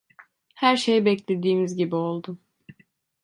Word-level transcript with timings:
Her 0.55 0.77
şey 0.77 1.05
beklediğimiz 1.05 1.75
gibi 1.75 1.95
oldu. 1.95 2.37